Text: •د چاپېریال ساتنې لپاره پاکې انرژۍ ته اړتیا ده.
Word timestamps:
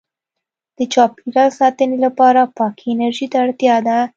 •د 0.77 0.79
چاپېریال 0.93 1.49
ساتنې 1.59 1.97
لپاره 2.05 2.41
پاکې 2.57 2.85
انرژۍ 2.93 3.27
ته 3.31 3.37
اړتیا 3.43 3.75
ده. 3.87 3.97